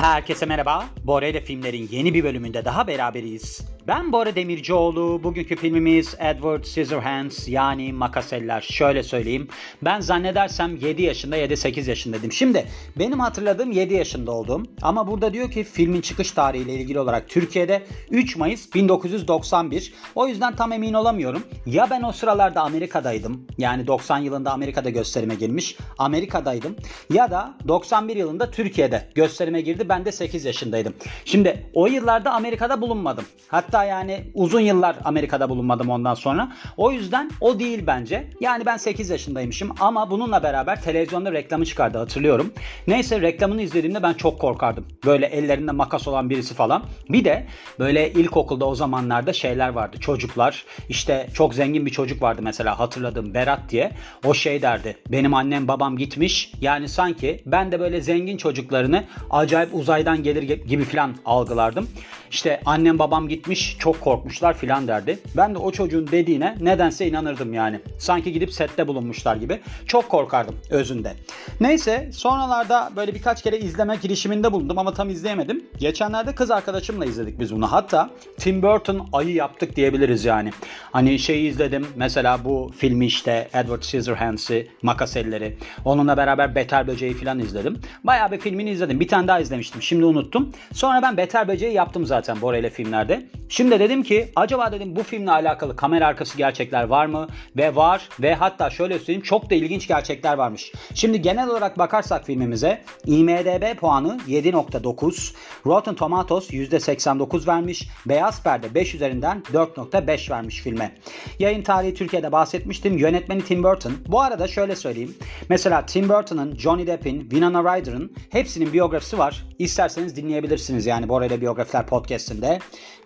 [0.00, 0.84] Herkese merhaba.
[1.04, 3.60] Bora ile filmlerin yeni bir bölümünde daha beraberiz.
[3.90, 5.20] Ben Bora Demircioğlu.
[5.22, 8.60] Bugünkü filmimiz Edward Scissorhands yani Makaseller.
[8.60, 9.48] Şöyle söyleyeyim.
[9.82, 12.32] Ben zannedersem 7 yaşında ya da 8 yaşındaydım.
[12.32, 12.66] Şimdi
[12.98, 14.66] benim hatırladığım 7 yaşında oldum.
[14.82, 19.94] Ama burada diyor ki filmin çıkış tarihiyle ilgili olarak Türkiye'de 3 Mayıs 1991.
[20.14, 21.42] O yüzden tam emin olamıyorum.
[21.66, 23.46] Ya ben o sıralarda Amerika'daydım.
[23.58, 25.76] Yani 90 yılında Amerika'da gösterime girmiş.
[25.98, 26.76] Amerika'daydım.
[27.12, 29.88] Ya da 91 yılında Türkiye'de gösterime girdi.
[29.88, 30.94] Ben de 8 yaşındaydım.
[31.24, 33.24] Şimdi o yıllarda Amerika'da bulunmadım.
[33.48, 36.52] Hatta yani uzun yıllar Amerika'da bulunmadım ondan sonra.
[36.76, 38.30] O yüzden o değil bence.
[38.40, 42.52] Yani ben 8 yaşındaymışım ama bununla beraber televizyonda reklamı çıkardı hatırlıyorum.
[42.86, 44.86] Neyse reklamını izlediğimde ben çok korkardım.
[45.04, 46.82] Böyle ellerinde makas olan birisi falan.
[47.08, 47.46] Bir de
[47.78, 49.96] böyle ilkokulda o zamanlarda şeyler vardı.
[50.00, 53.92] Çocuklar işte çok zengin bir çocuk vardı mesela hatırladığım Berat diye.
[54.24, 54.96] O şey derdi.
[55.08, 56.52] Benim annem babam gitmiş.
[56.60, 61.88] Yani sanki ben de böyle zengin çocuklarını acayip uzaydan gelir gibi falan algılardım.
[62.30, 65.18] İşte annem babam gitmiş çok korkmuşlar filan derdi.
[65.36, 67.80] Ben de o çocuğun dediğine nedense inanırdım yani.
[67.98, 69.60] Sanki gidip sette bulunmuşlar gibi.
[69.86, 71.14] Çok korkardım özünde.
[71.60, 75.64] Neyse sonralarda böyle birkaç kere izleme girişiminde bulundum ama tam izleyemedim.
[75.78, 77.72] Geçenlerde kız arkadaşımla izledik biz bunu.
[77.72, 80.50] Hatta Tim Burton ayı yaptık diyebiliriz yani.
[80.92, 85.56] Hani şeyi izledim mesela bu filmi işte Edward Scissorhands'i, Makaselleri.
[85.84, 87.80] Onunla beraber Beter Böceği filan izledim.
[88.04, 89.00] Bayağı bir filmini izledim.
[89.00, 89.82] Bir tane daha izlemiştim.
[89.82, 90.52] Şimdi unuttum.
[90.72, 93.26] Sonra ben Beter Böceği yaptım zaten Bora ile filmlerde.
[93.50, 97.26] Şimdi dedim ki acaba dedim bu filmle alakalı kamera arkası gerçekler var mı?
[97.56, 100.72] Ve var ve hatta şöyle söyleyeyim çok da ilginç gerçekler varmış.
[100.94, 105.34] Şimdi genel olarak bakarsak filmimize IMDB puanı 7.9,
[105.66, 110.94] Rotten Tomatoes %89 vermiş, Beyaz Perde 5 üzerinden 4.5 vermiş filme.
[111.38, 112.98] Yayın tarihi Türkiye'de bahsetmiştim.
[112.98, 113.92] Yönetmeni Tim Burton.
[114.06, 115.14] Bu arada şöyle söyleyeyim.
[115.48, 119.44] Mesela Tim Burton'ın, Johnny Depp'in, Winona Ryder'ın hepsinin biyografisi var.
[119.58, 122.58] İsterseniz dinleyebilirsiniz yani Bora ile Biyografiler podcastinde.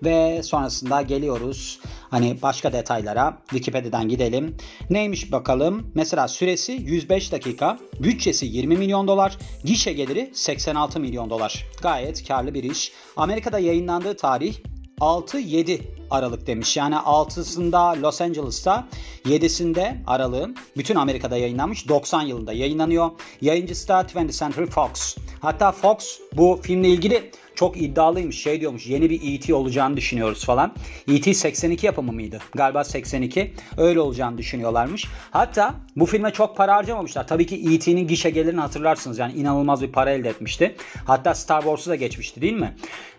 [0.04, 3.38] Ve sonrasında geliyoruz hani başka detaylara.
[3.50, 4.56] Wikipedia'dan gidelim.
[4.90, 5.90] Neymiş bakalım.
[5.94, 7.78] Mesela süresi 105 dakika.
[8.00, 9.38] Bütçesi 20 milyon dolar.
[9.64, 11.66] Gişe geliri 86 milyon dolar.
[11.82, 12.92] Gayet karlı bir iş.
[13.16, 14.54] Amerika'da yayınlandığı tarih
[15.00, 16.76] 6-7 Aralık demiş.
[16.76, 18.88] Yani 6'sında Los Angeles'ta
[19.24, 21.88] 7'sinde Aralık'ın bütün Amerika'da yayınlanmış.
[21.88, 23.10] 90 yılında yayınlanıyor.
[23.40, 25.16] Yayıncısı da 20th Century Fox.
[25.40, 28.42] Hatta Fox bu filmle ilgili çok iddialıymış.
[28.42, 29.54] Şey diyormuş yeni bir E.T.
[29.54, 30.74] olacağını düşünüyoruz falan.
[31.08, 31.34] E.T.
[31.34, 32.38] 82 yapımı mıydı?
[32.54, 33.54] Galiba 82.
[33.76, 35.06] Öyle olacağını düşünüyorlarmış.
[35.30, 37.26] Hatta bu filme çok para harcamamışlar.
[37.26, 39.18] Tabii ki E.T.'nin gişe gelirini hatırlarsınız.
[39.18, 40.76] Yani inanılmaz bir para elde etmişti.
[41.04, 42.74] Hatta Star Wars'u da geçmişti değil mi?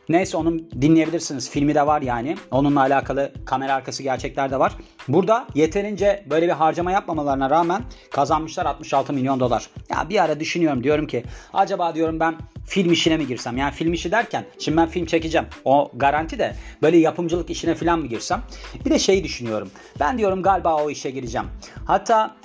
[0.09, 1.49] Neyse onu dinleyebilirsiniz.
[1.49, 2.37] Filmi de var yani.
[2.51, 4.73] Onunla alakalı kamera arkası gerçekler de var.
[5.07, 9.69] Burada yeterince böyle bir harcama yapmamalarına rağmen kazanmışlar 66 milyon dolar.
[9.89, 12.35] Ya bir ara düşünüyorum diyorum ki acaba diyorum ben
[12.67, 13.57] film işine mi girsem?
[13.57, 14.24] Yani film işi derken
[14.59, 15.47] şimdi ben film çekeceğim.
[15.65, 18.43] O garanti de böyle yapımcılık işine falan mı girsem?
[18.85, 19.71] Bir de şeyi düşünüyorum.
[19.99, 21.47] Ben diyorum galiba o işe gireceğim.
[21.85, 22.35] Hatta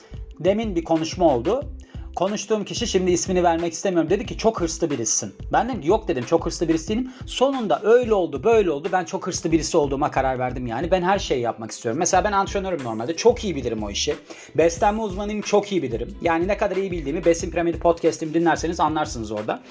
[0.40, 1.64] demin bir konuşma oldu.
[2.16, 4.10] Konuştuğum kişi şimdi ismini vermek istemiyorum.
[4.10, 5.34] Dedi ki çok hırslı birisin.
[5.52, 7.10] Ben dedim yok dedim çok hırslı birisi değilim.
[7.26, 8.88] Sonunda öyle oldu böyle oldu.
[8.92, 10.90] Ben çok hırslı birisi olduğuma karar verdim yani.
[10.90, 11.98] Ben her şeyi yapmak istiyorum.
[11.98, 13.16] Mesela ben antrenörüm normalde.
[13.16, 14.16] Çok iyi bilirim o işi.
[14.54, 16.18] Beslenme uzmanıyım çok iyi bilirim.
[16.22, 19.62] Yani ne kadar iyi bildiğimi Besin Piramidi podcast'imi dinlerseniz anlarsınız orada.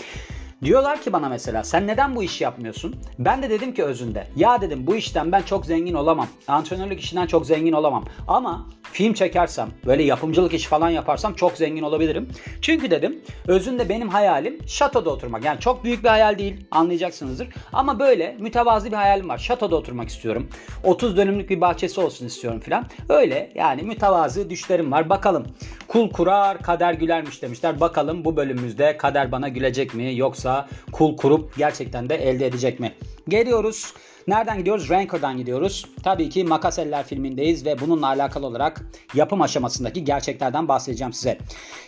[0.63, 2.95] Diyorlar ki bana mesela sen neden bu işi yapmıyorsun?
[3.19, 6.27] Ben de dedim ki özünde ya dedim bu işten ben çok zengin olamam.
[6.47, 8.05] Antrenörlük işinden çok zengin olamam.
[8.27, 12.29] Ama film çekersem böyle yapımcılık iş falan yaparsam çok zengin olabilirim.
[12.61, 15.45] Çünkü dedim özünde benim hayalim şatoda oturmak.
[15.45, 17.47] Yani çok büyük bir hayal değil anlayacaksınızdır.
[17.73, 19.37] Ama böyle mütevazi bir hayalim var.
[19.37, 20.49] Şatoda oturmak istiyorum.
[20.83, 22.85] 30 dönümlük bir bahçesi olsun istiyorum filan.
[23.09, 25.09] Öyle yani mütevazi düşlerim var.
[25.09, 25.45] Bakalım
[25.87, 27.79] kul kurar kader gülermiş demişler.
[27.79, 30.48] Bakalım bu bölümümüzde kader bana gülecek mi yoksa
[30.91, 32.93] kul kurup gerçekten de elde edecek mi?
[33.27, 33.93] Geliyoruz.
[34.27, 34.89] Nereden gidiyoruz?
[34.89, 35.85] Ranker'dan gidiyoruz.
[36.03, 41.37] Tabii ki Makaseller filmindeyiz ve bununla alakalı olarak yapım aşamasındaki gerçeklerden bahsedeceğim size.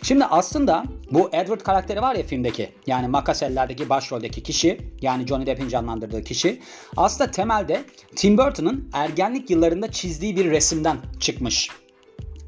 [0.02, 5.68] Şimdi aslında bu Edward karakteri var ya filmdeki yani Makaseller'deki başroldeki kişi yani Johnny Depp'in
[5.68, 6.60] canlandırdığı kişi
[6.96, 7.84] aslında temelde
[8.16, 11.81] Tim Burton'ın ergenlik yıllarında çizdiği bir resimden çıkmış.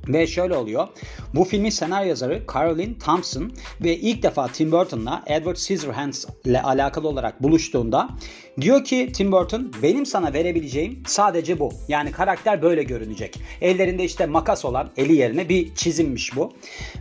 [0.09, 0.89] Ve şöyle oluyor.
[1.35, 7.09] Bu filmin senaryo yazarı Caroline Thompson ve ilk defa Tim Burton'la Edward Scissorhands ile alakalı
[7.09, 8.09] olarak buluştuğunda
[8.61, 11.73] diyor ki Tim Burton benim sana verebileceğim sadece bu.
[11.89, 13.39] Yani karakter böyle görünecek.
[13.61, 16.53] Ellerinde işte makas olan eli yerine bir çizimmiş bu.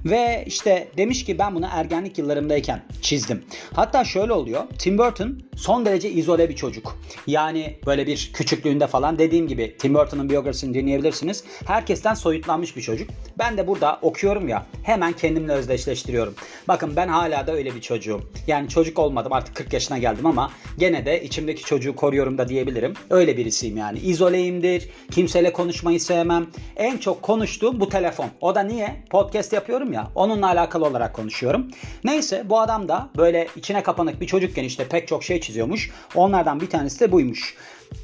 [0.06, 3.44] Ve işte demiş ki ben bunu ergenlik yıllarımdayken çizdim.
[3.74, 4.64] Hatta şöyle oluyor.
[4.80, 6.98] Tim Burton son derece izole bir çocuk.
[7.28, 11.44] Yani böyle bir küçüklüğünde falan dediğim gibi Tim Burton'ın biyografisini dinleyebilirsiniz.
[11.66, 13.10] Herkesten soyutlanmış bir çocuk çocuk.
[13.38, 16.36] Ben de burada okuyorum ya hemen kendimle özdeşleştiriyorum.
[16.68, 18.22] Bakın ben hala da öyle bir çocuğum.
[18.48, 22.94] Yani çocuk olmadım artık 40 yaşına geldim ama gene de içimdeki çocuğu koruyorum da diyebilirim.
[23.10, 24.00] Öyle birisiyim yani.
[24.00, 24.90] İzoleyimdir.
[25.12, 26.48] Kimseyle konuşmayı sevmem.
[26.75, 28.28] En çok konuştuğum bu telefon.
[28.42, 29.04] O da niye?
[29.10, 30.07] Podcast yapıyorum ya.
[30.16, 31.68] Onunla alakalı olarak konuşuyorum.
[32.04, 35.92] Neyse bu adam da böyle içine kapanık bir çocukken işte pek çok şey çiziyormuş.
[36.16, 37.56] Onlardan bir tanesi de buymuş.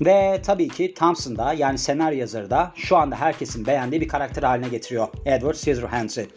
[0.01, 4.43] Ve tabii ki Thompson da yani senaryo yazarı da şu anda herkesin beğendiği bir karakter
[4.43, 6.27] haline getiriyor Edward Scissorhands'ı.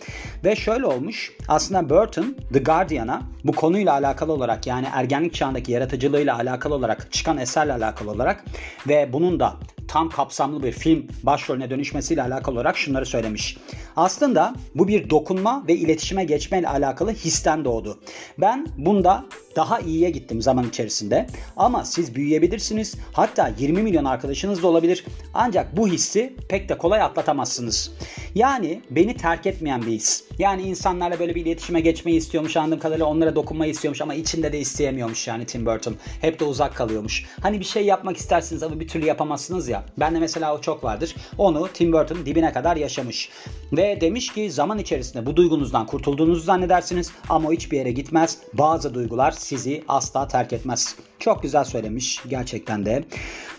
[0.44, 6.37] Ve şöyle olmuş aslında Burton The Guardian'a bu konuyla alakalı olarak yani ergenlik çağındaki yaratıcılığıyla
[6.37, 8.44] alakalı olarak çıkan eserle alakalı olarak
[8.88, 9.56] ve bunun da
[9.93, 13.56] tam kapsamlı bir film başrolüne dönüşmesiyle alakalı olarak şunları söylemiş.
[13.96, 18.00] Aslında bu bir dokunma ve iletişime geçme ile alakalı histen doğdu.
[18.38, 19.25] Ben bunda
[19.56, 21.26] daha iyiye gittim zaman içerisinde.
[21.56, 22.94] Ama siz büyüyebilirsiniz.
[23.12, 25.04] Hatta 20 milyon arkadaşınız da olabilir.
[25.34, 27.92] Ancak bu hissi pek de kolay atlatamazsınız.
[28.34, 30.24] Yani beni terk etmeyen bir his.
[30.38, 34.58] Yani insanlarla böyle bir iletişime geçmeyi istiyormuş anladığım kadarıyla onlara dokunmayı istiyormuş ama içinde de
[34.60, 35.94] isteyemiyormuş yani Tim Burton.
[36.20, 37.24] Hep de uzak kalıyormuş.
[37.42, 39.84] Hani bir şey yapmak istersiniz ama bir türlü yapamazsınız ya.
[39.98, 41.16] Ben de mesela o çok vardır.
[41.38, 43.28] Onu Tim Burton dibine kadar yaşamış.
[43.72, 48.38] Ve demiş ki zaman içerisinde bu duygunuzdan kurtulduğunuzu zannedersiniz ama hiçbir yere gitmez.
[48.52, 50.96] Bazı duygular sizi asla terk etmez.
[51.22, 53.04] Çok güzel söylemiş gerçekten de.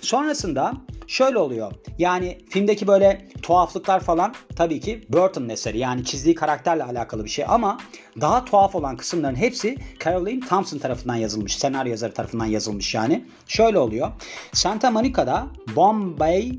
[0.01, 0.73] Sonrasında
[1.07, 1.71] şöyle oluyor.
[1.97, 5.77] Yani filmdeki böyle tuhaflıklar falan tabii ki Burton'un eseri.
[5.77, 7.77] Yani çizdiği karakterle alakalı bir şey ama
[8.21, 11.57] daha tuhaf olan kısımların hepsi Caroline Thompson tarafından yazılmış.
[11.57, 13.25] Senaryo yazarı tarafından yazılmış yani.
[13.47, 14.11] Şöyle oluyor.
[14.53, 16.51] Santa Monica'da Bombay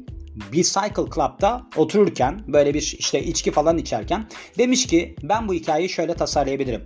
[0.53, 4.27] Bicycle Club'da otururken böyle bir işte içki falan içerken
[4.59, 6.83] demiş ki ben bu hikayeyi şöyle tasarlayabilirim.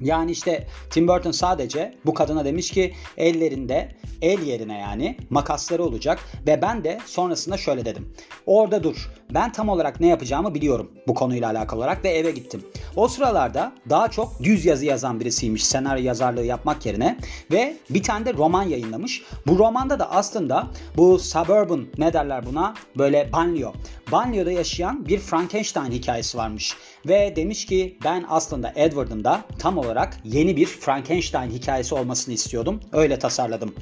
[0.00, 3.88] Yani işte Tim Burton sadece bu kadına demiş ki ellerinde
[4.22, 8.12] el yerine yani makasları olacak ve ben de sonrasında şöyle dedim.
[8.46, 9.10] Orada dur.
[9.34, 12.62] Ben tam olarak ne yapacağımı biliyorum bu konuyla alakalı olarak ve eve gittim.
[12.96, 17.18] O sıralarda daha çok düz yazı yazan birisiymiş senaryo yazarlığı yapmak yerine
[17.52, 19.22] ve bir tane de roman yayınlamış.
[19.46, 20.66] Bu romanda da aslında
[20.96, 23.70] bu suburban ne derler buna böyle banliyö.
[24.12, 26.76] Banliyö'de yaşayan bir Frankenstein hikayesi varmış.
[27.08, 32.80] Ve demiş ki ben aslında Edward'ın da tam olarak yeni bir Frankenstein hikayesi olmasını istiyordum.
[32.92, 33.74] Öyle tasarladım.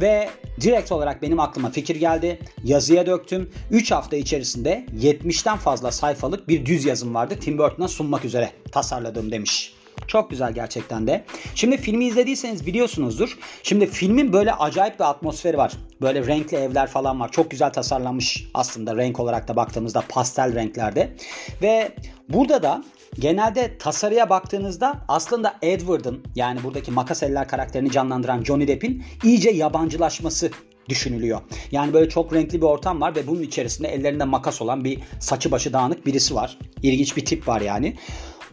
[0.00, 0.28] Ve
[0.60, 2.38] direkt olarak benim aklıma fikir geldi.
[2.64, 3.50] Yazıya döktüm.
[3.70, 7.36] 3 hafta içerisinde 70'ten fazla sayfalık bir düz yazım vardı.
[7.40, 9.74] Tim Burton'a sunmak üzere tasarladım demiş.
[10.06, 11.24] Çok güzel gerçekten de.
[11.54, 13.38] Şimdi filmi izlediyseniz biliyorsunuzdur.
[13.62, 15.72] Şimdi filmin böyle acayip bir atmosferi var.
[16.00, 17.32] Böyle renkli evler falan var.
[17.32, 21.16] Çok güzel tasarlanmış aslında renk olarak da baktığımızda pastel renklerde.
[21.62, 21.92] Ve
[22.28, 22.84] burada da
[23.18, 30.50] genelde tasarıya baktığınızda aslında Edward'ın yani buradaki makas eller karakterini canlandıran Johnny Depp'in iyice yabancılaşması
[30.88, 31.40] düşünülüyor.
[31.70, 35.52] Yani böyle çok renkli bir ortam var ve bunun içerisinde ellerinde makas olan bir saçı
[35.52, 36.58] başı dağınık birisi var.
[36.82, 37.96] İlginç bir tip var yani.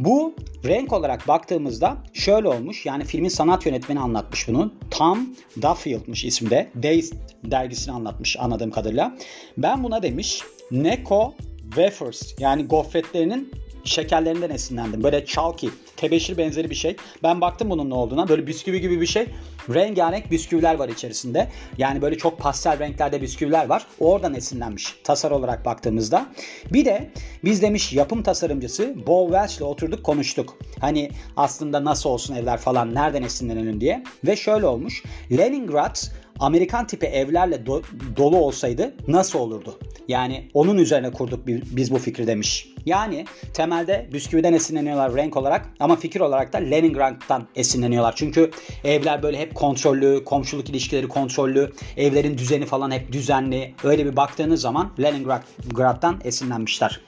[0.04, 2.86] Bu renk olarak baktığımızda şöyle olmuş.
[2.86, 4.74] Yani filmin sanat yönetmeni anlatmış bunu.
[4.92, 5.30] Tom
[5.62, 6.70] Duffield'mış isminde.
[6.84, 7.14] Days
[7.44, 9.18] dergisini anlatmış anladığım kadarıyla.
[9.58, 11.34] Ben buna demiş Neko
[11.64, 13.52] Wafers yani gofretlerinin
[13.84, 15.04] şekerlerinden esinlendim.
[15.04, 15.68] Böyle chalky,
[15.98, 16.96] tebeşir benzeri bir şey.
[17.24, 18.28] Ben baktım bunun ne olduğuna.
[18.28, 19.28] Böyle bisküvi gibi bir şey.
[19.74, 21.48] Rengarenk bisküviler var içerisinde.
[21.78, 23.88] Yani böyle çok pastel renklerde bisküviler var.
[24.00, 26.26] Oradan esinlenmiş tasar olarak baktığımızda.
[26.74, 27.12] Bir de
[27.44, 30.58] biz demiş yapım tasarımcısı Bo Welch ile oturduk konuştuk.
[30.80, 34.04] Hani aslında nasıl olsun evler falan nereden esinlenelim diye.
[34.24, 35.04] Ve şöyle olmuş.
[35.32, 35.98] Leningrad
[36.42, 37.84] Amerikan tipi evlerle do-
[38.18, 39.80] dolu olsaydı nasıl olurdu?
[40.08, 42.68] Yani onun üzerine kurduk biz bu fikri demiş.
[42.86, 48.14] Yani temelde bisküviden esinleniyorlar renk olarak ama fikir olarak da Leningrad'dan esinleniyorlar.
[48.16, 48.52] Çünkü
[48.84, 53.74] evler böyle hep kontrollü, komşuluk ilişkileri kontrollü, evlerin düzeni falan hep düzenli.
[53.84, 57.02] Öyle bir baktığınız zaman Leningrad'dan esinlenmişler.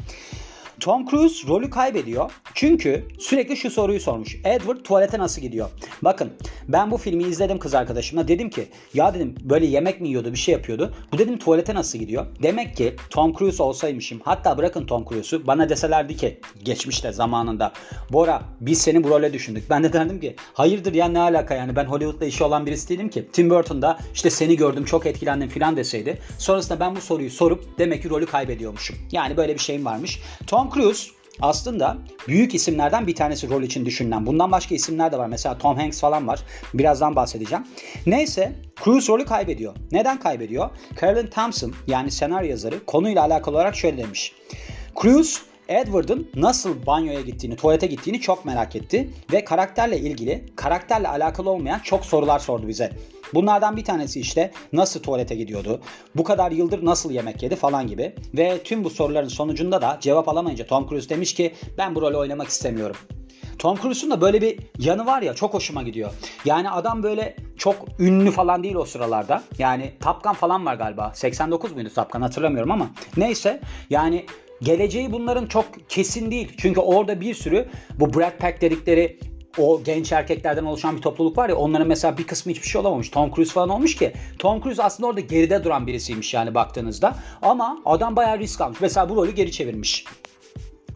[0.79, 2.31] Tom Cruise rolü kaybediyor.
[2.53, 4.37] Çünkü sürekli şu soruyu sormuş.
[4.43, 5.69] Edward tuvalete nasıl gidiyor?
[6.01, 6.31] Bakın
[6.67, 8.27] ben bu filmi izledim kız arkadaşımla.
[8.27, 10.93] Dedim ki ya dedim böyle yemek mi yiyordu bir şey yapıyordu.
[11.11, 12.25] Bu dedim tuvalete nasıl gidiyor?
[12.43, 14.21] Demek ki Tom Cruise olsaymışım.
[14.23, 17.71] Hatta bırakın Tom Cruise'u bana deselerdi ki geçmişte zamanında.
[18.11, 19.69] Bora biz seni bu role düşündük.
[19.69, 23.09] Ben de derdim ki hayırdır ya ne alaka yani ben Hollywood'da işi olan birisi değilim
[23.09, 23.27] ki.
[23.33, 26.19] Tim Burton'da işte seni gördüm çok etkilendim filan deseydi.
[26.37, 28.95] Sonrasında ben bu soruyu sorup demek ki rolü kaybediyormuşum.
[29.11, 30.19] Yani böyle bir şeyim varmış.
[30.47, 31.11] Tom Cruise
[31.41, 34.25] aslında büyük isimlerden bir tanesi rol için düşünülen.
[34.25, 35.27] Bundan başka isimler de var.
[35.27, 36.43] Mesela Tom Hanks falan var.
[36.73, 37.63] Birazdan bahsedeceğim.
[38.05, 39.75] Neyse Cruise rolü kaybediyor.
[39.91, 40.69] Neden kaybediyor?
[41.01, 44.33] Carolyn Thompson yani senaryo yazarı konuyla alakalı olarak şöyle demiş.
[45.01, 51.49] Cruise Edward'ın nasıl banyoya gittiğini, tuvalete gittiğini çok merak etti ve karakterle ilgili, karakterle alakalı
[51.49, 52.93] olmayan çok sorular sordu bize.
[53.33, 55.81] Bunlardan bir tanesi işte nasıl tuvalete gidiyordu,
[56.15, 58.15] bu kadar yıldır nasıl yemek yedi falan gibi.
[58.33, 62.17] Ve tüm bu soruların sonucunda da cevap alamayınca Tom Cruise demiş ki ben bu rolü
[62.17, 62.95] oynamak istemiyorum.
[63.59, 66.11] Tom Cruise'un da böyle bir yanı var ya çok hoşuma gidiyor.
[66.45, 69.43] Yani adam böyle çok ünlü falan değil o sıralarda.
[69.57, 71.11] Yani Tapkan falan var galiba.
[71.15, 72.89] 89 muydu Tapkan hatırlamıyorum ama.
[73.17, 74.25] Neyse yani
[74.61, 76.51] geleceği bunların çok kesin değil.
[76.57, 79.19] Çünkü orada bir sürü bu Brad Pack dedikleri
[79.57, 83.09] o genç erkeklerden oluşan bir topluluk var ya onların mesela bir kısmı hiçbir şey olamamış.
[83.09, 87.15] Tom Cruise falan olmuş ki Tom Cruise aslında orada geride duran birisiymiş yani baktığınızda.
[87.41, 88.81] Ama adam bayağı risk almış.
[88.81, 90.05] Mesela bu rolü geri çevirmiş.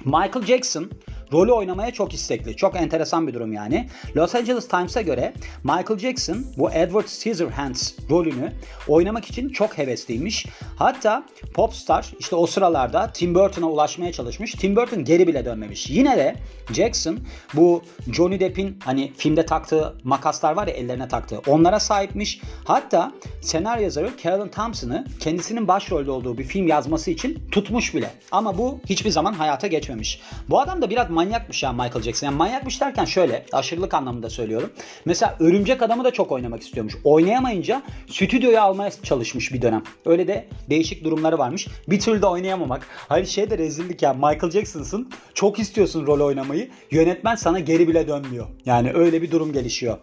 [0.06, 0.92] Michael Jackson
[1.34, 2.56] rolü oynamaya çok istekli.
[2.56, 3.90] Çok enteresan bir durum yani.
[4.16, 8.54] Los Angeles Times'a göre Michael Jackson bu Edward Scissorhands rolünü
[8.88, 10.46] oynamak için çok hevesliymiş.
[10.76, 14.52] Hatta Popstar işte o sıralarda Tim Burton'a ulaşmaya çalışmış.
[14.52, 15.90] Tim Burton geri bile dönmemiş.
[15.90, 16.36] Yine de
[16.74, 17.20] Jackson
[17.54, 17.82] bu
[18.12, 22.42] Johnny Depp'in hani filmde taktığı makaslar var ya ellerine taktığı onlara sahipmiş.
[22.66, 28.12] Hatta senaryo yazarı Carolyn Thompson'ı kendisinin başrolde olduğu bir film yazması için tutmuş bile.
[28.32, 30.22] Ama bu hiçbir zaman hayata geçmemiş.
[30.50, 32.28] Bu adam da biraz manyakmış ya Michael Jackson.
[32.28, 34.70] Yani manyakmış derken şöyle aşırılık anlamında söylüyorum.
[35.06, 36.98] Mesela Örümcek Adam'ı da çok oynamak istiyormuş.
[37.04, 39.84] Oynayamayınca stüdyoya almaya çalışmış bir dönem.
[40.06, 41.68] Öyle de değişik durumları varmış.
[41.88, 42.88] Bir türlü de oynayamamak.
[43.10, 44.14] Hayır şey de rezillik ya.
[44.14, 45.12] Michael Jackson'sın.
[45.34, 46.70] Çok istiyorsun rol oynamayı.
[46.92, 48.48] Yönetmen sana geri bile dönmüyor.
[48.66, 49.98] Yani öyle bir durum gelişiyor.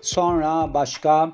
[0.00, 1.32] Sonra başka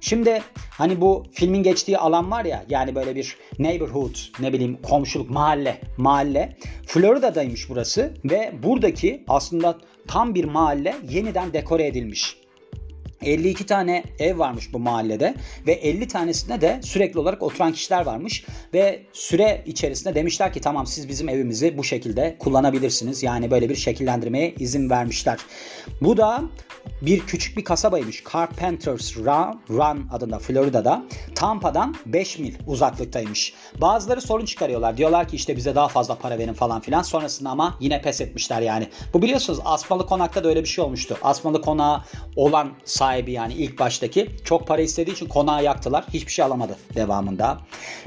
[0.00, 5.30] Şimdi hani bu filmin geçtiği alan var ya yani böyle bir neighborhood ne bileyim komşuluk
[5.30, 12.45] mahalle mahalle Florida'daymış burası ve buradaki aslında tam bir mahalle yeniden dekore edilmiş.
[13.22, 15.34] 52 tane ev varmış bu mahallede
[15.66, 18.44] ve 50 tanesinde de sürekli olarak oturan kişiler varmış
[18.74, 23.22] ve süre içerisinde demişler ki tamam siz bizim evimizi bu şekilde kullanabilirsiniz.
[23.22, 25.38] Yani böyle bir şekillendirmeye izin vermişler.
[26.00, 26.42] Bu da
[27.02, 28.24] bir küçük bir kasabaymış.
[28.32, 31.04] Carpenters Run, adında Florida'da.
[31.34, 33.54] Tampa'dan 5 mil uzaklıktaymış.
[33.80, 34.96] Bazıları sorun çıkarıyorlar.
[34.96, 37.02] Diyorlar ki işte bize daha fazla para verin falan filan.
[37.02, 38.88] Sonrasında ama yine pes etmişler yani.
[39.14, 41.18] Bu biliyorsunuz Asmalı Konak'ta da öyle bir şey olmuştu.
[41.22, 42.02] Asmalı Konağı
[42.36, 46.04] olan sahibi yani ilk baştaki çok para istediği için konağı yaktılar.
[46.14, 47.58] Hiçbir şey alamadı devamında.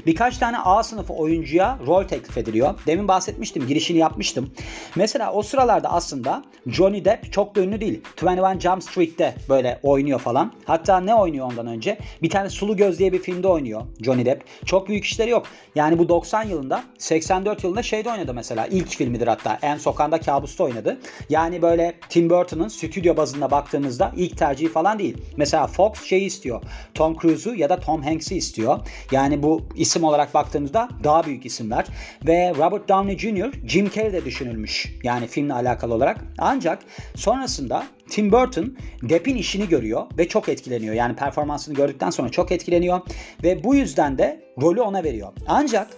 [0.06, 2.74] Birkaç tane A sınıfı oyuncuya rol teklif ediliyor.
[2.86, 3.66] Demin bahsetmiştim.
[3.66, 4.50] Girişini yapmıştım.
[4.96, 8.02] Mesela o sıralarda aslında Johnny Depp çok da ünlü değil.
[8.22, 10.52] 21 Jump Street'te böyle oynuyor falan.
[10.64, 11.98] Hatta ne oynuyor ondan önce?
[12.22, 14.66] Bir tane Sulu Göz diye bir filmde oynuyor Johnny Depp.
[14.66, 15.46] Çok büyük işleri yok.
[15.74, 18.66] Yani bu 90 yılında 84 yılında şeyde oynadı mesela.
[18.66, 19.58] İlk filmidir hatta.
[19.62, 20.98] En Sokağında Kabus'ta oynadı.
[21.28, 25.16] Yani böyle Tim Burton'ın stüdyo bazında baktığınızda ilk tercihi falan değil.
[25.36, 26.62] Mesela Fox şeyi istiyor.
[26.94, 28.78] Tom Cruise'u ya da Tom Hanks'i istiyor.
[29.12, 31.86] Yani bu isim olarak baktığımızda daha büyük isimler.
[32.26, 33.68] Ve Robert Downey Jr.
[33.68, 34.94] Jim Carrey de düşünülmüş.
[35.02, 36.24] Yani filmle alakalı olarak.
[36.38, 36.78] Ancak
[37.14, 40.94] sonrasında Tim Burton Depp'in işini görüyor ve çok etkileniyor.
[40.94, 43.00] Yani performansını gördükten sonra çok etkileniyor
[43.44, 45.32] ve bu yüzden de rolü ona veriyor.
[45.46, 45.88] Ancak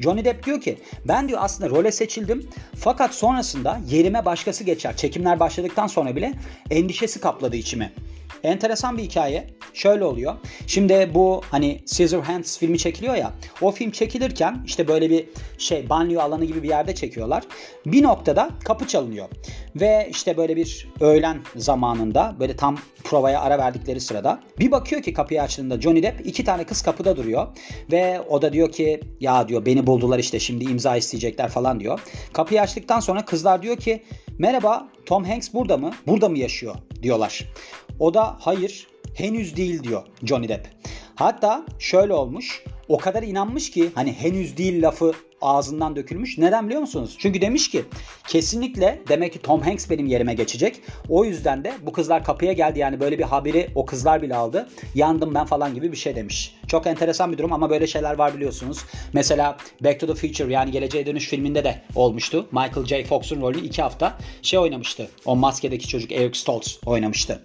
[0.00, 4.96] Johnny Depp diyor ki ben diyor aslında role seçildim fakat sonrasında yerime başkası geçer.
[4.96, 6.32] Çekimler başladıktan sonra bile
[6.70, 7.92] endişesi kapladı içimi.
[8.42, 9.46] Enteresan bir hikaye.
[9.74, 10.34] Şöyle oluyor.
[10.66, 13.32] Şimdi bu hani Scissorhands filmi çekiliyor ya.
[13.60, 17.44] O film çekilirken işte böyle bir şey banyo alanı gibi bir yerde çekiyorlar.
[17.86, 19.28] Bir noktada kapı çalınıyor.
[19.76, 25.12] Ve işte böyle bir öğlen zamanında böyle tam provaya ara verdikleri sırada bir bakıyor ki
[25.12, 27.46] kapıyı açtığında Johnny Depp iki tane kız kapıda duruyor.
[27.92, 32.00] Ve o da diyor ki ya diyor beni buldular işte şimdi imza isteyecekler falan diyor.
[32.32, 34.02] Kapıyı açtıktan sonra kızlar diyor ki
[34.42, 35.90] merhaba Tom Hanks burada mı?
[36.06, 36.74] Burada mı yaşıyor?
[37.02, 37.44] diyorlar.
[37.98, 40.68] O da hayır henüz değil diyor Johnny Depp.
[41.14, 45.12] Hatta şöyle olmuş o kadar inanmış ki hani henüz değil lafı
[45.42, 46.38] ağzından dökülmüş.
[46.38, 47.16] Neden biliyor musunuz?
[47.18, 47.84] Çünkü demiş ki
[48.28, 50.80] kesinlikle demek ki Tom Hanks benim yerime geçecek.
[51.08, 54.68] O yüzden de bu kızlar kapıya geldi yani böyle bir haberi o kızlar bile aldı.
[54.94, 56.54] Yandım ben falan gibi bir şey demiş.
[56.66, 58.84] Çok enteresan bir durum ama böyle şeyler var biliyorsunuz.
[59.12, 62.46] Mesela Back to the Future yani Geleceğe Dönüş filminde de olmuştu.
[62.52, 63.04] Michael J.
[63.04, 65.08] Fox'un rolü iki hafta şey oynamıştı.
[65.24, 67.42] O maskedeki çocuk Eric Stoltz oynamıştı.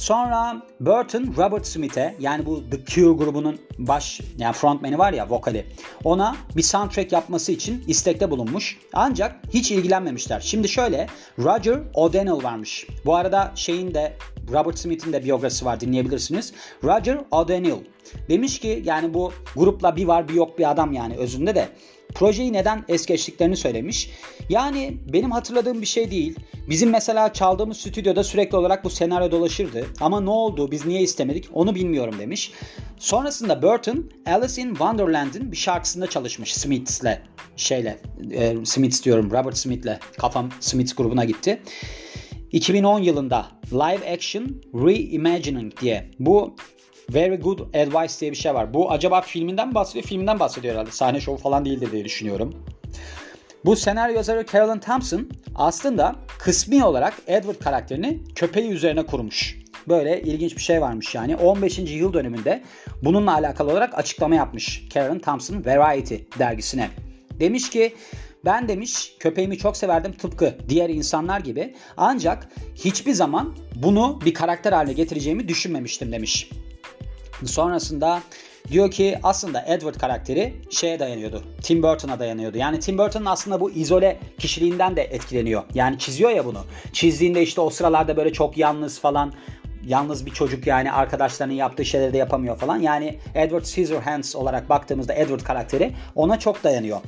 [0.00, 5.66] Sonra Burton Robert Smith'e yani bu The Cure grubunun baş yani frontmeni var ya vokali
[6.04, 8.78] ona bir soundtrack yapması için istekte bulunmuş.
[8.92, 10.40] Ancak hiç ilgilenmemişler.
[10.40, 11.06] Şimdi şöyle
[11.38, 12.86] Roger O'Donnell varmış.
[13.04, 14.16] Bu arada şeyin de
[14.52, 16.52] Robert Smith'in de biyografisi var dinleyebilirsiniz.
[16.84, 17.84] Roger O'Donnell
[18.28, 21.68] demiş ki yani bu grupla bir var bir yok bir adam yani özünde de
[22.14, 24.10] projeyi neden es geçtiklerini söylemiş.
[24.48, 26.36] Yani benim hatırladığım bir şey değil.
[26.68, 29.86] Bizim mesela çaldığımız stüdyoda sürekli olarak bu senaryo dolaşırdı.
[30.00, 32.52] Ama ne oldu, biz niye istemedik onu bilmiyorum demiş.
[32.98, 37.18] Sonrasında Burton, Alice in Wonderland'in bir şarkısında çalışmış Smith'le.
[37.56, 37.98] Şeyle,
[38.32, 39.98] e, Smith diyorum, Robert Smith'le.
[40.18, 41.62] Kafam Smith grubuna gitti.
[42.52, 46.56] 2010 yılında Live Action Reimagining diye bu
[47.14, 48.74] Very Good Advice diye bir şey var.
[48.74, 50.04] Bu acaba filminden mi bahsediyor?
[50.04, 50.90] Filminden bahsediyor herhalde.
[50.90, 52.54] Sahne şovu falan değildir diye düşünüyorum.
[53.64, 59.60] Bu senaryo yazarı Carolyn Thompson aslında kısmi olarak Edward karakterini köpeği üzerine kurmuş.
[59.88, 61.36] Böyle ilginç bir şey varmış yani.
[61.36, 61.78] 15.
[61.78, 62.62] yıl dönümünde
[63.02, 66.90] bununla alakalı olarak açıklama yapmış Carolyn Thompson Variety dergisine.
[67.40, 67.94] Demiş ki
[68.44, 71.74] ben demiş köpeğimi çok severdim tıpkı diğer insanlar gibi.
[71.96, 76.50] Ancak hiçbir zaman bunu bir karakter haline getireceğimi düşünmemiştim demiş.
[77.46, 78.22] Sonrasında
[78.70, 81.42] diyor ki aslında Edward karakteri şeye dayanıyordu.
[81.62, 82.58] Tim Burton'a dayanıyordu.
[82.58, 85.62] Yani Tim Burton'un aslında bu izole kişiliğinden de etkileniyor.
[85.74, 86.64] Yani çiziyor ya bunu.
[86.92, 89.32] Çizdiğinde işte o sıralarda böyle çok yalnız falan
[89.86, 92.76] yalnız bir çocuk yani arkadaşlarının yaptığı şeyleri de yapamıyor falan.
[92.76, 97.00] Yani Edward Scissorhands olarak baktığımızda Edward karakteri ona çok dayanıyor.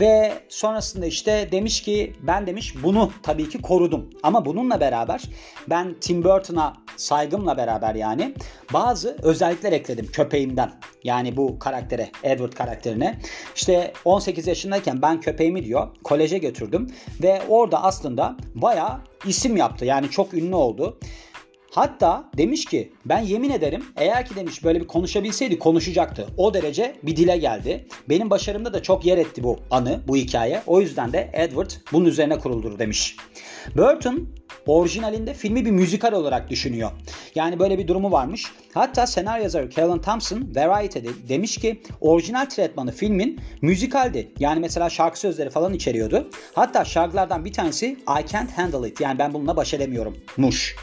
[0.00, 4.10] Ve sonrasında işte demiş ki ben demiş bunu tabii ki korudum.
[4.22, 5.22] Ama bununla beraber
[5.70, 8.34] ben Tim Burton'a saygımla beraber yani
[8.72, 10.72] bazı özellikler ekledim köpeğimden.
[11.04, 13.18] Yani bu karaktere, Edward karakterine.
[13.56, 16.90] İşte 18 yaşındayken ben köpeğimi diyor koleje götürdüm
[17.22, 19.84] ve orada aslında bayağı isim yaptı.
[19.84, 20.98] Yani çok ünlü oldu.
[21.74, 26.26] Hatta demiş ki ben yemin ederim eğer ki demiş böyle bir konuşabilseydi konuşacaktı.
[26.36, 27.86] O derece bir dile geldi.
[28.08, 30.62] Benim başarımda da çok yer etti bu anı, bu hikaye.
[30.66, 33.16] O yüzden de Edward bunun üzerine kuruldur demiş.
[33.76, 34.28] Burton
[34.66, 36.90] orijinalinde filmi bir müzikal olarak düşünüyor.
[37.34, 38.52] Yani böyle bir durumu varmış.
[38.74, 44.32] Hatta senaryo yazarı Kellen Thompson Variety'de demiş ki orijinal tretmanı filmin müzikaldi.
[44.38, 46.30] Yani mesela şarkı sözleri falan içeriyordu.
[46.54, 50.76] Hatta şarkılardan bir tanesi I Can't Handle It yani ben bununla baş edemiyorum muş.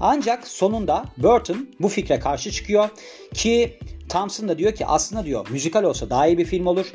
[0.00, 2.88] Ancak sonunda Burton bu fikre karşı çıkıyor
[3.34, 6.86] ki Thompson da diyor ki aslında diyor müzikal olsa daha iyi bir film olur.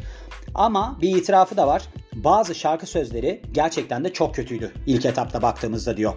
[0.55, 1.84] Ama bir itirafı da var.
[2.13, 6.13] Bazı şarkı sözleri gerçekten de çok kötüydü ilk etapta baktığımızda diyor.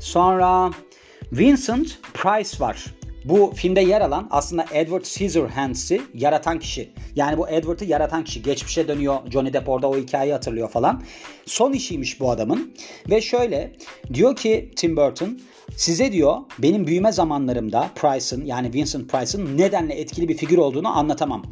[0.00, 0.70] Sonra
[1.32, 2.84] Vincent Price var.
[3.24, 6.92] Bu filmde yer alan aslında Edward Scissorhands'i yaratan kişi.
[7.14, 8.42] Yani bu Edward'ı yaratan kişi.
[8.42, 9.16] Geçmişe dönüyor.
[9.30, 11.02] Johnny Depp orada o hikayeyi hatırlıyor falan.
[11.46, 12.74] Son işiymiş bu adamın.
[13.10, 13.72] Ve şöyle
[14.14, 15.38] diyor ki Tim Burton
[15.76, 21.42] Size diyor benim büyüme zamanlarımda Price'ın yani Vincent Price'ın nedenle etkili bir figür olduğunu anlatamam.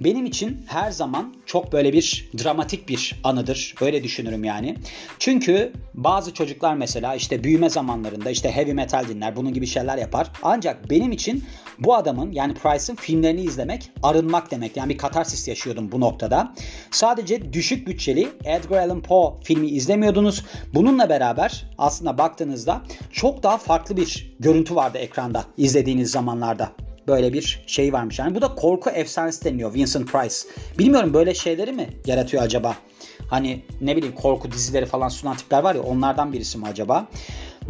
[0.00, 3.74] Benim için her zaman çok böyle bir dramatik bir anıdır.
[3.80, 4.76] Öyle düşünürüm yani.
[5.18, 10.30] Çünkü bazı çocuklar mesela işte büyüme zamanlarında işte heavy metal dinler bunun gibi şeyler yapar.
[10.42, 11.44] Ancak benim için
[11.78, 14.76] bu adamın yani Price'ın filmlerini izlemek arınmak demek.
[14.76, 16.54] Yani bir katarsis yaşıyordum bu noktada.
[16.90, 20.44] Sadece düşük bütçeli Edgar Allan Poe filmi izlemiyordunuz.
[20.74, 22.82] Bununla beraber aslında baktığınızda
[23.12, 26.72] çok daha farklı bir görüntü vardı ekranda izlediğiniz zamanlarda.
[27.08, 28.18] Böyle bir şey varmış.
[28.18, 30.36] Yani bu da korku efsanesi deniyor Vincent Price.
[30.78, 32.76] Bilmiyorum böyle şeyleri mi yaratıyor acaba?
[33.30, 37.08] Hani ne bileyim korku dizileri falan sunan tipler var ya onlardan birisi mi acaba?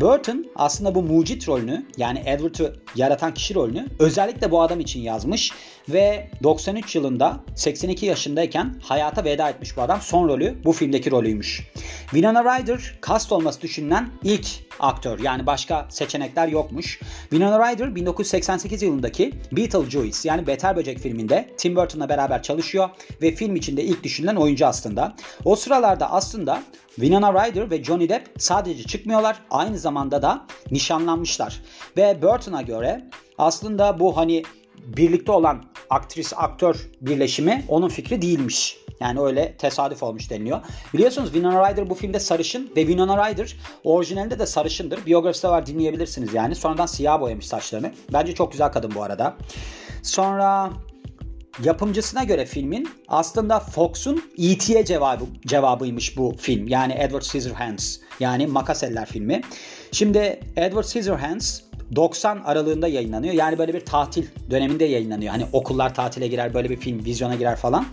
[0.01, 5.53] Burton aslında bu mucit rolünü yani Edward'ı yaratan kişi rolünü özellikle bu adam için yazmış
[5.89, 10.01] ve 93 yılında 82 yaşındayken hayata veda etmiş bu adam.
[10.01, 11.73] Son rolü bu filmdeki rolüymüş.
[12.11, 15.19] Winona Ryder cast olması düşünülen ilk aktör.
[15.19, 17.01] Yani başka seçenekler yokmuş.
[17.21, 22.91] Winona Ryder 1988 yılındaki Beetlejuice yani Beter Böcek filminde Tim Burton'la beraber çalışıyor
[23.23, 25.17] ve film içinde ilk düşünülen oyuncu aslında.
[25.45, 26.63] O sıralarda aslında
[26.95, 31.63] Winona Ryder ve Johnny Depp sadece çıkmıyorlar aynı zamanda da nişanlanmışlar.
[31.97, 33.05] Ve Burton'a göre
[33.39, 34.43] aslında bu hani
[34.87, 38.77] birlikte olan aktris aktör birleşimi onun fikri değilmiş.
[39.01, 40.61] Yani öyle tesadüf olmuş deniliyor.
[40.95, 45.07] Biliyorsunuz Winona Ryder bu filmde sarışın ve Winona Ryder orijinalinde de sarışındır.
[45.07, 46.55] Biyografisi de var dinleyebilirsiniz yani.
[46.55, 47.93] Sonradan siyah boyamış saçlarını.
[48.13, 49.37] Bence çok güzel kadın bu arada.
[50.03, 50.71] Sonra
[51.65, 56.69] yapımcısına göre filmin aslında Fox'un E.T.'ye cevabı, cevabıymış bu film.
[56.69, 59.41] Yani Edward Scissorhands yani Makas Eller filmi.
[59.93, 61.61] Şimdi Edward Scissorhands
[61.97, 63.35] 90 aralığında yayınlanıyor.
[63.35, 65.31] Yani böyle bir tatil döneminde yayınlanıyor.
[65.31, 67.87] Hani okullar tatile girer böyle bir film vizyona girer falan.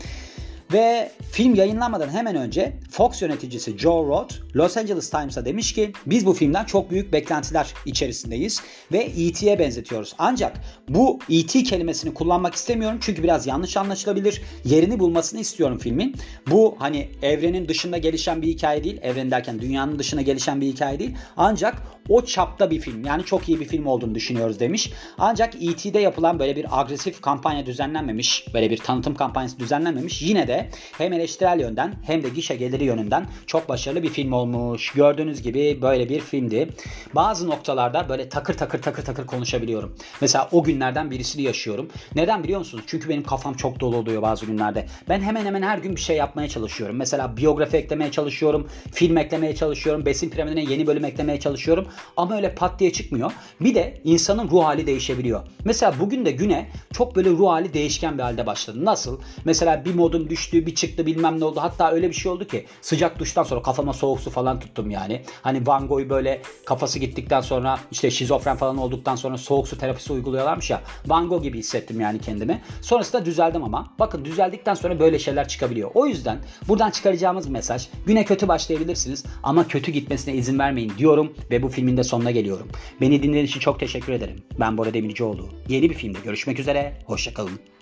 [0.73, 6.25] Ve film yayınlanmadan hemen önce Fox yöneticisi Joe Roth Los Angeles Times'a demiş ki biz
[6.25, 10.13] bu filmden çok büyük beklentiler içerisindeyiz ve E.T.'ye benzetiyoruz.
[10.17, 11.63] Ancak bu E.T.
[11.63, 14.41] kelimesini kullanmak istemiyorum çünkü biraz yanlış anlaşılabilir.
[14.65, 16.15] Yerini bulmasını istiyorum filmin.
[16.49, 18.99] Bu hani evrenin dışında gelişen bir hikaye değil.
[19.01, 21.15] Evren derken dünyanın dışına gelişen bir hikaye değil.
[21.37, 23.05] Ancak o çapta bir film.
[23.05, 24.91] Yani çok iyi bir film olduğunu düşünüyoruz demiş.
[25.17, 28.45] Ancak E.T.'de yapılan böyle bir agresif kampanya düzenlenmemiş.
[28.53, 30.21] Böyle bir tanıtım kampanyası düzenlenmemiş.
[30.21, 30.64] Yine de
[30.97, 34.91] hem eleştirel yönden hem de gişe geliri yönünden çok başarılı bir film olmuş.
[34.91, 36.69] Gördüğünüz gibi böyle bir filmdi.
[37.15, 39.95] Bazı noktalarda böyle takır takır takır takır konuşabiliyorum.
[40.21, 41.89] Mesela o günlerden birisini yaşıyorum.
[42.15, 42.83] Neden biliyor musunuz?
[42.87, 44.85] Çünkü benim kafam çok dolu oluyor bazı günlerde.
[45.09, 46.95] Ben hemen hemen her gün bir şey yapmaya çalışıyorum.
[46.95, 51.87] Mesela biyografi eklemeye çalışıyorum, film eklemeye çalışıyorum, besin piramidine yeni bölüm eklemeye çalışıyorum.
[52.17, 53.31] Ama öyle pat diye çıkmıyor.
[53.61, 55.41] Bir de insanın ruh hali değişebiliyor.
[55.65, 58.85] Mesela bugün de güne çok böyle ruh hali değişken bir halde başladı.
[58.85, 59.19] Nasıl?
[59.45, 61.59] Mesela bir modum düştü, bir çıktı bilmem ne oldu.
[61.61, 65.21] Hatta öyle bir şey oldu ki sıcak duştan sonra kafama soğuk su falan tuttum yani.
[65.41, 70.13] Hani Van Gogh'u böyle kafası gittikten sonra işte şizofren falan olduktan sonra soğuk su terapisi
[70.13, 70.81] uyguluyorlarmış ya.
[71.07, 72.61] Van Gogh gibi hissettim yani kendimi.
[72.81, 73.93] Sonrasında düzeldim ama.
[73.99, 75.91] Bakın düzeldikten sonra böyle şeyler çıkabiliyor.
[75.93, 81.63] O yüzden buradan çıkaracağımız mesaj güne kötü başlayabilirsiniz ama kötü gitmesine izin vermeyin diyorum ve
[81.63, 82.67] bu filmin de sonuna geliyorum.
[83.01, 84.43] Beni dinlediğiniz için çok teşekkür ederim.
[84.59, 85.49] Ben Bora Demircioğlu.
[85.69, 86.93] Yeni bir filmde görüşmek üzere.
[87.05, 87.74] Hoşçakalın.